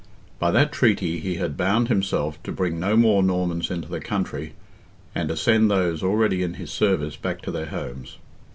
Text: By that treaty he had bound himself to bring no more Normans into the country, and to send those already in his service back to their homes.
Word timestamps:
By 0.39 0.49
that 0.49 0.71
treaty 0.71 1.19
he 1.19 1.35
had 1.35 1.55
bound 1.55 1.87
himself 1.87 2.41
to 2.41 2.51
bring 2.51 2.79
no 2.79 2.97
more 2.97 3.21
Normans 3.21 3.69
into 3.69 3.87
the 3.87 3.99
country, 3.99 4.53
and 5.13 5.29
to 5.29 5.37
send 5.37 5.69
those 5.69 6.01
already 6.01 6.41
in 6.41 6.55
his 6.55 6.71
service 6.71 7.15
back 7.15 7.39
to 7.43 7.51
their 7.51 7.67
homes. 7.67 8.17